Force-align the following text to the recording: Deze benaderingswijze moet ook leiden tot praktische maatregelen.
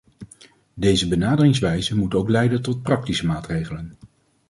Deze 0.73 1.07
benaderingswijze 1.07 1.95
moet 1.97 2.15
ook 2.15 2.29
leiden 2.29 2.61
tot 2.61 2.81
praktische 2.83 3.25
maatregelen. 3.25 3.97